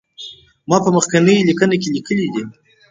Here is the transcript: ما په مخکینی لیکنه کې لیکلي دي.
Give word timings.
ما 0.69 0.77
په 0.83 0.89
مخکینی 0.97 1.45
لیکنه 1.49 1.75
کې 1.81 1.89
لیکلي 1.95 2.25
دي. 2.33 2.43